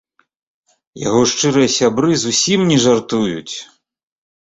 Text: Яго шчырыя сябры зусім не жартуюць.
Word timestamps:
Яго 1.09 1.21
шчырыя 1.33 1.69
сябры 1.77 2.11
зусім 2.25 2.67
не 2.73 2.83
жартуюць. 2.89 3.55